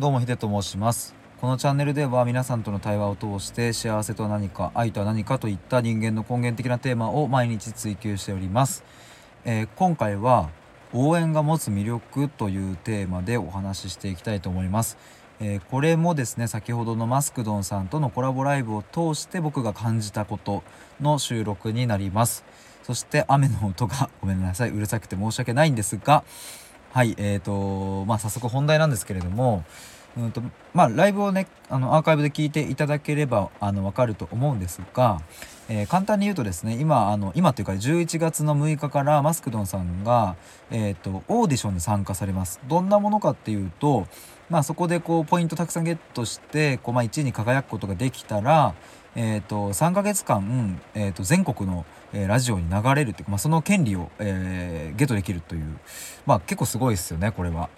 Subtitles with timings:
[0.00, 1.14] どうもヒデと申します。
[1.42, 8.82] このチャンネルでは皆さんとの対話を通して幸せとは何か愛とは何かといった人間の根源的なテーマを毎日追求しております、
[9.44, 10.48] えー、今回は
[10.94, 14.96] 応援が持つ魅力というテーマでお話ししていきたいと思います、
[15.38, 20.62] えー、これもですね先ほどのマスクドンさんとのコラボライブを通して僕が感じたこと
[21.02, 22.42] の収録になります。
[22.84, 26.24] そして雨の音がごめんなさいうるさくて申し訳ないんですが
[26.92, 29.64] はいえーとまあ早速本題なんですけれども
[30.16, 30.42] うんと
[30.74, 35.20] まあ、ライブをねあのアーカイブで聞いていただければあの分かると思うんですが、
[35.68, 40.36] えー、簡単に言うとですね今あの今というか11月の6日からマスクドンさんが、
[40.70, 42.60] えーと、オーディションに参加されます。
[42.68, 44.06] どんなものかっていうと、
[44.48, 48.74] まあ、そこでこうポイントたくさんゲットしてこう、まあ、1位に輝くことができたら、
[49.14, 55.78] えーと、3ヶ月間、えーと、全国の、えー、ラジオに流れるっていうか、まあ、その権利を、えー、ゲットできるという、
[56.26, 57.68] まあ、結構すごいですよねこれは。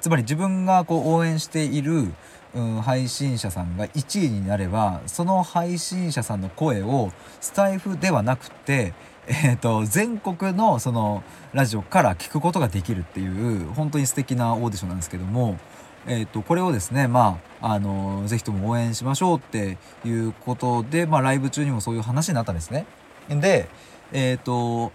[0.00, 2.06] つまり自分がこう応援している、
[2.54, 8.94] うん、配信者さんが1位になればその配信者さんの声をスタイフではなくて、
[9.26, 15.58] えーと、全国のそのラジオから聞くことができるっていう本当に素敵なオーディションなんですけども。
[16.06, 22.86] えーと、これをですねまああのぜひとも応援しましょうっていうことで、まあ、ライブ中にもそういう話になったんですね。
[23.38, 23.68] で
[24.12, 24.92] えっ、ー、と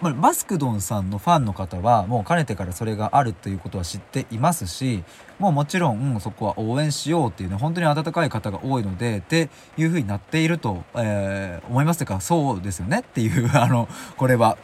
[0.00, 5.02] まあ、マスクドンさんのファンの方はもうかねてからそれがあるということは知っていますし
[5.40, 14.56] もうもちろん、うん、そこは応援しようっていうね本当に温かい方が多いのでっていうふうになっていると、えー、思いますというかそうですよねっていう あのこれは。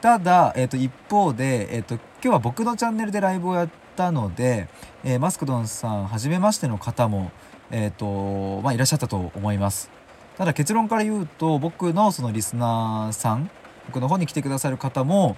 [0.00, 4.66] ただ、えー、と一方で、えーと、今日は僕のチャンネルでライブをやったので、
[5.04, 7.30] えー、マスクドンさん初めましての方も、
[7.70, 10.01] えーとまあ、いらっしゃったと思います。
[10.36, 13.50] ただ結論から言うと僕のそのリスナーさん
[13.86, 15.36] 僕の方に来てくださる方も、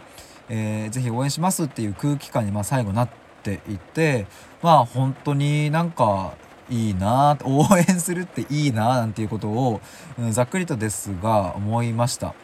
[0.49, 3.09] えー、ぜひ応援しますっていう空気感にまあ最後なっ
[3.43, 4.27] ていて
[4.63, 6.35] まあ本当になんか
[6.71, 9.81] いいな応援するっていいななんていうことを、
[10.19, 12.35] うん、ざっくりとですが思いました。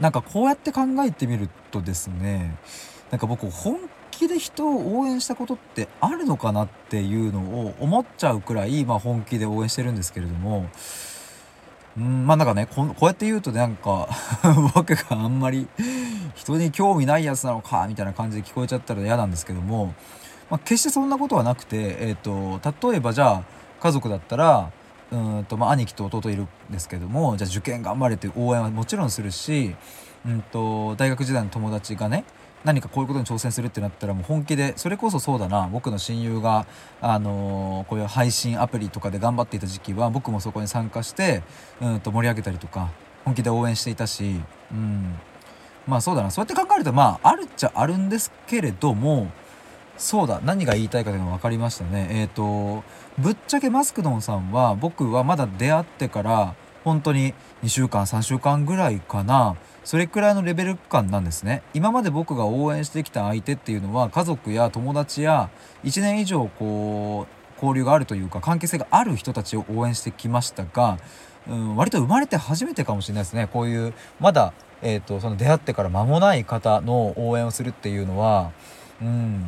[0.00, 2.56] なんかこうやって考えてみるとですね
[3.10, 3.78] なんか僕本
[4.10, 10.68] 気で人を応援したことってあるのかなっていうのを思っちゃうくらい、まあ、本気で応援してるんですけれども
[11.96, 14.08] うんまあなんかねここうやって言うとなんか
[14.74, 15.68] 僕があんまり
[16.34, 19.94] 人に興味ないやつなのかみたいな感じで聞こえちゃったら嫌なんですけども、
[20.50, 23.42] まあ、決してそんなことはなくて、えーと、例えばじゃあ
[23.80, 24.70] 家族だったら
[25.10, 29.76] うんと、まあ、兄貴と弟いるんですけどもじゃあ受験頑張れって応援はもちろんするし、
[30.26, 32.24] うんと大学時代の友達がね
[32.64, 36.66] 何かこういうことに挑戦するってなったらもう本気でそれこそそうだな僕の親友が、
[37.00, 41.42] あのー、こういう配信アプリとかで頑張っていた時期は僕もそこに参加して
[41.80, 42.90] うんと盛り上げたりとか
[43.24, 44.40] 本気で応援していたし、
[44.72, 45.14] うん、
[45.86, 46.30] まあそうだな。
[46.30, 49.28] そうやって考えるとまああるっちゃあるんですけれども
[49.96, 50.40] そうだ。
[50.44, 52.08] 何が言いたいかというのが分かりましたね。
[52.10, 52.82] えっ、ー、と
[53.18, 59.56] ぶっちゃけマスクドンさんは僕はまだ出会ってから本当に2週間3週間ぐらいかな。
[59.84, 61.62] それくらいのレベル感なんですね。
[61.74, 65.50] 今まで僕が応援してきた相手っていうのは家族や友達や
[65.84, 70.98] 1年以上こう交流があるというか関係性がある人たちを応援してきましたが、
[71.48, 73.48] うん、割と生まれて初めてかもしれないですね。
[73.52, 78.52] こういうまだ、えーと、その出会ってから間もない方の応援をするっていうのは、
[79.00, 79.44] うん、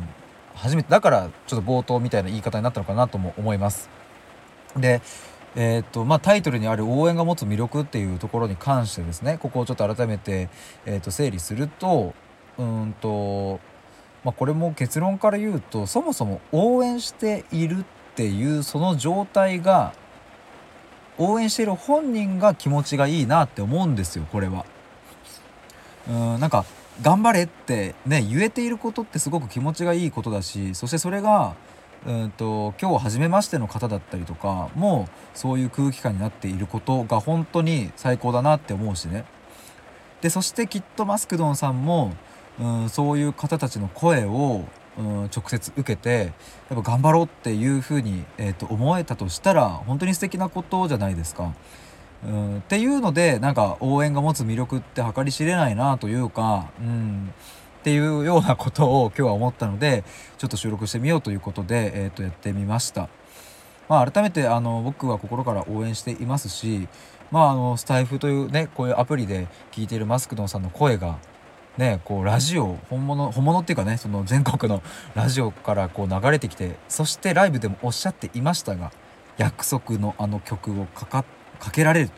[0.53, 3.89] 初めてだからちょっと冒頭みたいな言い方になったのかなとも思います。
[4.75, 5.01] で
[5.57, 10.49] えーとまあ、タイトルにある応援が持つ魅力っていうところに関してですねここをちょっと改めて、
[10.85, 12.13] えー、と整理すると
[12.57, 13.61] うんと、
[14.23, 17.83] まあ、これも結論から言うとそもそも応援しているっ
[18.15, 19.93] ていうその状態が
[21.17, 24.65] 応援している本人が気持ちがいいなって思うんですよこれは。
[26.09, 26.65] うんなんか
[27.01, 31.55] 頑張れってね言えていることってすごく気持ちがいいことだしそしてそれが
[32.05, 39.25] うんと今日初めましての方だったりとかもそういう空気感になっていることが本当に最高だなって思うしね
[40.21, 42.13] でそしてきっとマスクドンさんも、
[42.59, 44.65] うん、そういう方たちの声を、
[44.97, 46.33] うん、直接受けて
[46.69, 51.53] やっぱ頑張ろうっていうふうに、えー、と思えたとしたら本当に素敵なことじゃないですか。
[52.25, 57.33] うん、っていうのでなんか応援が持つ魅力って計り知れないなというか、うん、
[57.85, 60.03] っていうようなことを今日は思ったので
[60.39, 63.09] ちょっと収録してみようということで、えー、とやってみました。
[63.87, 66.87] まあ、改めてあの僕は心から応援していますし、
[67.29, 71.19] まあ、あのスタイフというねこういうアプリで聞いているマスクドンさんの声が
[71.77, 74.81] ねこうラジオ本物本物っていうかねその全国の
[75.13, 78.91] ラジオからこう流れてきてそしてライブでもおっしゃっていましたが
[79.37, 81.23] 約束のあの曲をかか
[81.71, 82.09] けられる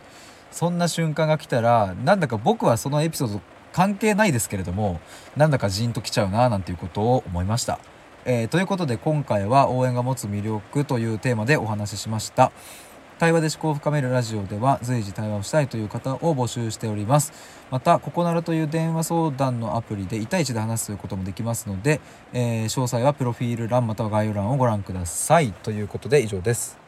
[0.50, 3.42] そんな瞬間が来たらなんだか僕はそのエピソード
[3.78, 5.00] 関係ないですけれども
[5.36, 7.78] なんだかジーンときちゃうななんていうことを思いました。
[8.26, 12.52] えーということで今回は応援が持つ魅力というテーマでお話ししました。
[13.20, 17.32] 対話で思考を深めるラジオでは随時対話をしたいという方を募集しております。
[17.70, 22.02] またココナラという電話相談のアプリで1対1で話すということもできますので、
[22.34, 25.52] えー詳細はプロフィール欄または概要欄をご覧ください。
[25.52, 26.87] ということで以上です。